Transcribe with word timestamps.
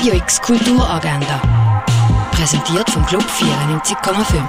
Radio 0.00 0.14
X 0.14 0.40
Kulturagenda. 0.40 1.42
Präsentiert 2.32 2.88
vom 2.88 3.04
Club 3.04 3.22
94,5. 3.22 4.42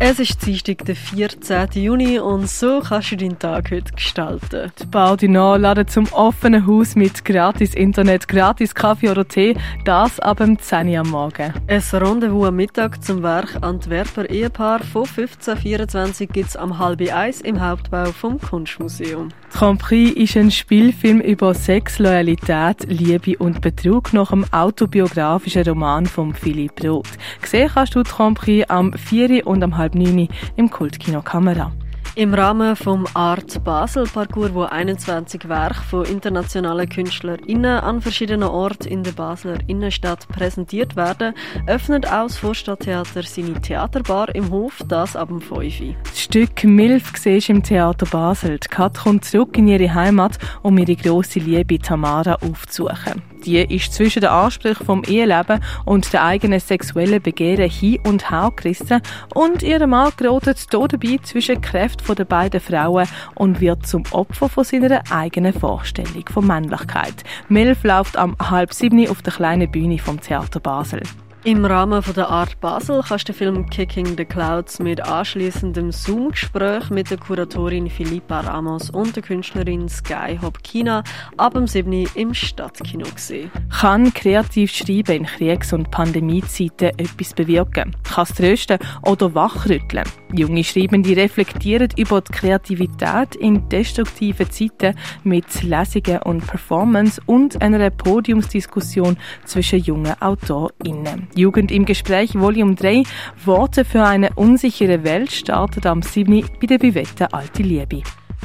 Es 0.00 0.18
ist 0.18 0.44
Dienstag, 0.44 0.84
der 0.86 0.96
14. 0.96 1.68
Juni 1.74 2.18
und 2.18 2.48
so 2.48 2.80
kannst 2.80 3.12
du 3.12 3.16
deinen 3.16 3.38
Tag 3.38 3.70
heute 3.70 3.92
gestalten. 3.92 4.72
Die 4.80 4.86
Baudino 4.86 5.54
laden 5.54 5.86
zum 5.86 6.08
offenen 6.10 6.66
Haus 6.66 6.96
mit 6.96 7.24
gratis 7.24 7.76
Internet, 7.76 8.26
gratis 8.26 8.74
Kaffee 8.74 9.10
oder 9.10 9.28
Tee, 9.28 9.56
das 9.84 10.18
ab 10.18 10.38
dem 10.38 10.58
10 10.58 10.88
Uhr 10.88 10.98
am 10.98 11.10
Morgen. 11.10 11.54
Ein 11.68 11.82
Rendezvous 11.92 12.48
am 12.48 12.56
Mittag 12.56 13.04
zum 13.04 13.22
Werk 13.22 13.56
Antwerper 13.60 14.28
Ehepaar 14.28 14.80
von 14.80 15.04
1524 15.04 16.28
gibt 16.28 16.48
es 16.48 16.56
am 16.56 16.76
halb 16.80 17.00
eins 17.12 17.40
im 17.40 17.60
Hauptbau 17.60 18.06
vom 18.06 18.40
Kunstmuseum. 18.40 19.28
Grand 19.50 19.78
Prix 19.78 20.16
ist 20.16 20.36
ein 20.36 20.50
Spielfilm 20.50 21.20
über 21.20 21.52
Sex, 21.52 21.98
Loyalität, 21.98 22.86
Liebe 22.88 23.36
und 23.36 23.60
Betrug 23.60 24.12
nach 24.14 24.30
dem 24.30 24.46
autobiografischen 24.52 25.64
Roman 25.64 26.06
von 26.06 26.32
Philipp 26.32 26.82
Roth. 26.82 27.18
Gesehen 27.42 27.70
kannst 27.74 27.94
du 27.94 28.02
Grand 28.02 28.38
Prix 28.38 28.70
am 28.70 28.92
4 28.94 29.46
und 29.46 29.62
am 29.62 29.76
halb 29.76 29.90
halb 29.90 29.94
neun 29.94 30.28
im 30.56 30.70
Kultkino 30.70 31.22
Kamera. 31.22 31.72
Im 32.16 32.34
Rahmen 32.34 32.74
vom 32.74 33.06
Art 33.14 33.62
Basel 33.62 34.04
Parcours, 34.04 34.52
wo 34.52 34.64
21 34.64 35.48
Werke 35.48 35.80
von 35.82 36.04
internationalen 36.04 36.88
KünstlerInnen 36.88 37.78
an 37.78 38.00
verschiedenen 38.00 38.48
Orten 38.48 38.88
in 38.88 39.04
der 39.04 39.12
Basler 39.12 39.58
Innenstadt 39.68 40.26
präsentiert 40.26 40.96
werden, 40.96 41.34
öffnet 41.68 42.06
auch 42.06 42.24
das 42.24 42.36
Vorstadttheater 42.36 43.22
seine 43.22 43.60
Theaterbar 43.60 44.34
im 44.34 44.50
Hof, 44.50 44.82
das 44.88 45.14
ab 45.14 45.28
dem 45.28 45.40
5. 45.40 45.96
Das 46.02 46.20
Stück 46.20 46.64
Milf 46.64 47.12
siehst 47.16 47.48
im 47.48 47.62
Theater 47.62 48.06
Basel. 48.06 48.58
Die 48.58 48.68
Kat 48.68 48.98
kommt 48.98 49.24
zurück 49.24 49.56
in 49.56 49.68
ihre 49.68 49.94
Heimat, 49.94 50.36
um 50.62 50.76
ihre 50.78 50.96
grosse 50.96 51.38
Liebe 51.38 51.78
Tamara 51.78 52.34
aufzusuchen. 52.34 53.29
Die 53.44 53.58
ist 53.58 53.94
zwischen 53.94 54.20
den 54.20 54.30
Ansprüchen 54.30 54.84
vom 54.84 55.02
Eheleben 55.04 55.60
und 55.84 56.12
der 56.12 56.24
eigenen 56.24 56.60
sexuellen 56.60 57.22
Begehren 57.22 57.70
hin 57.70 57.98
und 58.06 58.30
her 58.30 58.52
gerissen 58.54 59.00
und 59.34 59.62
ihr 59.62 59.86
Mann 59.86 60.12
gerät 60.16 60.66
dabei 60.70 61.18
zwischen 61.22 61.60
Kräften 61.60 62.14
der 62.14 62.24
beiden 62.24 62.60
Frauen 62.60 63.06
und 63.34 63.60
wird 63.60 63.86
zum 63.86 64.04
Opfer 64.10 64.48
von 64.48 64.64
seiner 64.64 65.02
eigenen 65.10 65.52
Vorstellung 65.52 66.24
von 66.32 66.46
Männlichkeit. 66.46 67.24
Milf 67.48 67.84
läuft 67.84 68.16
am 68.16 68.36
halb 68.38 68.72
sieben 68.72 69.08
auf 69.08 69.22
der 69.22 69.32
kleinen 69.32 69.70
Bühne 69.70 69.98
vom 69.98 70.20
Theater 70.20 70.60
Basel. 70.60 71.02
Im 71.42 71.64
Rahmen 71.64 72.02
von 72.02 72.12
der 72.12 72.28
Art 72.28 72.60
Basel 72.60 73.00
kannst 73.02 73.26
du 73.26 73.32
den 73.32 73.38
Film 73.38 73.70
Kicking 73.70 74.14
the 74.14 74.26
Clouds 74.26 74.78
mit 74.78 75.00
anschließendem 75.00 75.90
Zoom-Gespräch 75.90 76.90
mit 76.90 77.10
der 77.10 77.16
Kuratorin 77.16 77.88
Philippa 77.88 78.40
Ramos 78.40 78.90
und 78.90 79.16
der 79.16 79.22
Künstlerin 79.22 79.88
Sky 79.88 80.38
Hopkina 80.42 81.02
ab 81.38 81.54
dem 81.54 81.66
7. 81.66 82.06
im 82.14 82.34
Stadtkino 82.34 83.06
sehen. 83.16 83.50
Kann 83.70 84.12
kreativ 84.12 84.70
schreiben 84.70 85.16
in 85.16 85.24
Kriegs- 85.24 85.72
und 85.72 85.90
Pandemiezeiten 85.90 86.90
etwas 86.98 87.32
bewirken? 87.32 87.96
Kann 88.04 88.24
es 88.24 88.34
trösten 88.34 88.78
oder 89.06 89.34
wachrütteln? 89.34 90.04
Junge 90.34 90.62
Schreibende 90.62 91.16
reflektieren 91.16 91.88
über 91.96 92.20
die 92.20 92.32
Kreativität 92.32 93.34
in 93.36 93.66
destruktiven 93.70 94.50
Zeiten 94.50 94.94
mit 95.24 95.62
Lesungen 95.62 96.20
und 96.24 96.46
Performance 96.46 97.18
und 97.24 97.62
einer 97.62 97.88
Podiumsdiskussion 97.88 99.16
zwischen 99.46 99.80
jungen 99.80 100.14
AutorInnen. 100.20 101.29
Jugend 101.34 101.70
im 101.70 101.84
Gespräch 101.84 102.34
Volume 102.34 102.74
3 102.74 103.02
Worte 103.44 103.84
für 103.84 104.02
eine 104.04 104.30
unsichere 104.34 105.04
Welt 105.04 105.30
startet 105.30 105.86
am 105.86 106.02
7. 106.02 106.44
bei 106.60 106.66
der 106.66 106.78
Bivette 106.78 107.32
Alte 107.32 107.62
Liebe. 107.62 108.02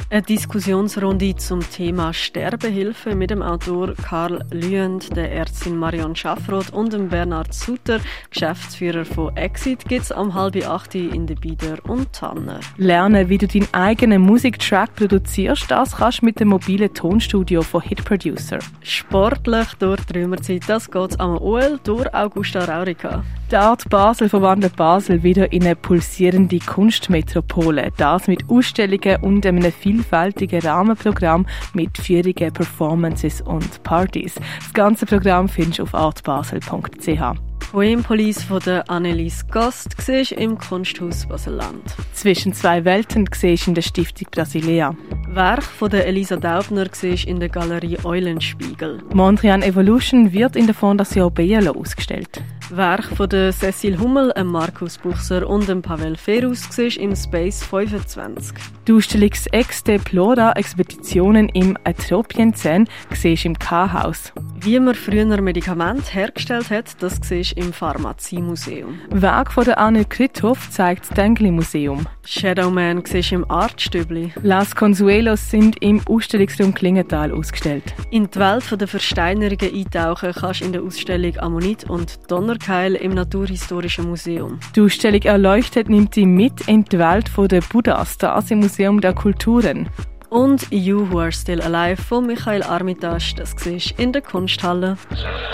Eine 0.08 0.22
Diskussionsrunde 0.22 1.34
zum 1.34 1.68
Thema 1.68 2.12
Sterbehilfe 2.12 3.16
mit 3.16 3.30
dem 3.30 3.42
Autor 3.42 3.92
Karl 3.94 4.44
Lüend, 4.52 5.16
der 5.16 5.32
Ärztin 5.32 5.76
Marion 5.76 6.14
Schaffroth 6.14 6.70
und 6.70 6.92
dem 6.92 7.08
Bernhard 7.08 7.52
Sutter, 7.52 7.98
Geschäftsführer 8.30 9.04
von 9.04 9.36
Exit, 9.36 9.84
gibt 9.88 10.02
es 10.02 10.12
am 10.12 10.32
halb 10.32 10.64
acht 10.64 10.94
in 10.94 11.26
der 11.26 11.34
Bieder 11.34 11.78
und 11.88 12.12
Tanne. 12.12 12.60
Lernen, 12.76 13.28
wie 13.28 13.38
du 13.38 13.48
deinen 13.48 13.66
eigenen 13.72 14.22
Musiktrack 14.22 14.94
produzierst, 14.94 15.68
das 15.72 15.96
kannst 15.96 16.22
du 16.22 16.26
mit 16.26 16.38
dem 16.38 16.48
mobilen 16.48 16.94
Tonstudio 16.94 17.62
von 17.62 17.82
Hit 17.82 18.04
Producer. 18.04 18.60
Sportlich 18.82 19.74
durch 19.80 20.04
die 20.04 20.20
Römerzeit, 20.20 20.62
das 20.68 20.88
geht 20.88 21.18
am 21.18 21.36
OL 21.36 21.80
durch 21.82 22.14
Augusta 22.14 22.64
Raurica. 22.64 23.24
Die 23.48 23.54
Art 23.54 23.88
Basel 23.88 24.28
verwandelt 24.28 24.74
Basel 24.74 25.22
wieder 25.22 25.52
in 25.52 25.62
eine 25.62 25.76
pulsierende 25.76 26.58
Kunstmetropole. 26.58 27.92
Das 27.96 28.26
mit 28.26 28.48
Ausstellungen 28.48 29.22
und 29.22 29.46
einem 29.46 29.62
vielfältigen 29.96 30.60
Rahmenprogramm 30.60 31.46
mit 31.72 31.96
Führungen, 31.96 32.52
Performances 32.52 33.40
und 33.40 33.82
Partys. 33.82 34.34
Das 34.34 34.72
ganze 34.74 35.06
Programm 35.06 35.48
findest 35.48 35.78
du 35.78 35.82
auf 35.84 35.94
artbasel.ch. 35.94 37.38
Poempolice 37.72 38.44
von 38.44 38.60
der 38.60 38.88
Annelies 38.88 39.46
Gast 39.48 39.96
siehst 40.00 40.32
im 40.32 40.56
Kunsthaus 40.56 41.26
Baselland. 41.26 41.82
Zwischen 42.12 42.52
zwei 42.52 42.84
Welten 42.84 43.28
siehst 43.34 43.66
in 43.66 43.74
der 43.74 43.82
Stiftung 43.82 44.28
Brasilea. 44.30 44.94
Werk 45.28 45.64
von 45.64 45.90
der 45.90 46.06
Elisa 46.06 46.36
Daubner 46.36 46.86
siehst 46.92 47.24
in 47.24 47.40
der 47.40 47.48
Galerie 47.48 47.98
Eulenspiegel. 48.04 49.02
Mondrian 49.12 49.62
Evolution 49.62 50.32
wird 50.32 50.54
in 50.54 50.66
der 50.66 50.74
Fondation 50.74 51.32
Bielo 51.34 51.72
ausgestellt. 51.72 52.40
Werk 52.70 53.04
von 53.16 53.28
der 53.28 53.52
Cecil 53.52 53.98
Hummel, 53.98 54.32
Markus 54.44 54.98
Buchser 54.98 55.48
und 55.48 55.82
Pavel 55.82 56.16
Ferus 56.16 56.66
im 56.78 57.14
Space 57.14 57.62
25. 57.62 58.56
Die 58.88 58.92
Ausstellung 58.92 59.30
Ex 59.52 59.84
Deplora 59.84 60.52
Expeditionen 60.52 61.48
im 61.50 61.76
Atropienzahn 61.84 62.88
siehst 63.12 63.44
im 63.44 63.56
K-Haus. 63.56 64.32
Wie 64.60 64.80
man 64.80 64.94
früher 64.96 65.40
Medikamente 65.40 66.12
hergestellt 66.12 66.70
hat, 66.70 67.00
das 67.00 67.18
siehst 67.22 67.52
im 67.52 67.72
Pharmaziemuseum. 67.72 68.98
Werk 69.10 69.52
von 69.52 69.64
der 69.64 69.78
Anne 69.78 70.04
Krithoff 70.04 70.70
zeigt 70.70 71.02
das 71.02 71.10
Dengli 71.10 71.52
Museum. 71.52 72.06
Shadowman 72.24 73.04
siehst 73.04 73.30
im 73.30 73.48
Artstübli. 73.48 74.32
Las 74.42 74.74
Consuelos 74.74 75.50
sind 75.50 75.80
im 75.82 76.00
Ausstellungsraum 76.08 76.74
Klingenthal 76.74 77.32
ausgestellt. 77.32 77.94
In 78.10 78.28
die 78.28 78.38
Welt 78.38 78.64
der 78.80 78.88
Versteinerungen 78.88 79.72
eintauchen 79.72 80.32
kannst 80.32 80.60
du 80.60 80.64
in 80.64 80.72
der 80.72 80.82
Ausstellung 80.82 81.38
Ammonit 81.38 81.84
und 81.84 82.18
Donnerkeil 82.56 82.94
im 82.94 83.12
Naturhistorischen 83.14 84.08
Museum. 84.08 84.58
Die 84.74 84.80
Ausstellung 84.80 85.22
Erleuchtet 85.22 85.88
nimmt 85.90 86.16
dich 86.16 86.26
mit 86.26 86.66
in 86.68 86.84
die 86.84 86.98
Welt 86.98 87.30
der 87.36 87.60
Buddhas, 87.60 88.16
das 88.18 88.50
im 88.50 88.60
Museum 88.60 89.00
der 89.00 89.14
Kulturen. 89.14 89.88
Und 90.30 90.66
You 90.70 91.10
Who 91.10 91.20
Are 91.20 91.32
Still 91.32 91.60
Alive 91.60 92.02
von 92.02 92.26
Michael 92.26 92.62
Armitage, 92.62 93.34
das 93.36 93.54
siehst 93.58 93.98
in 93.98 94.12
der 94.12 94.22
Kunsthalle. 94.22 94.96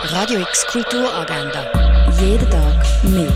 Radio 0.03 0.41
X 0.41 0.67
Kulturagenda. 0.69 1.67
Jeden 2.21 2.49
Tag 2.49 3.05
mehr. 3.05 3.33